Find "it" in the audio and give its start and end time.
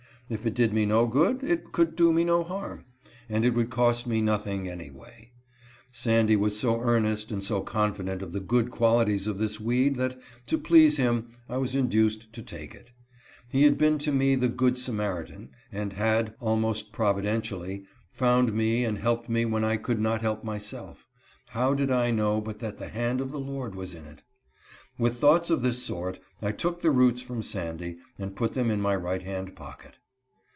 0.45-0.53, 1.43-1.73, 3.43-3.49, 12.73-12.91, 24.05-24.23